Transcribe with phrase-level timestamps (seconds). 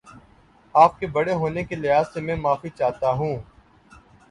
[0.75, 3.35] آپ کے بڑے ہونے کے لحاظ سے میں معافی چاہتا ہوں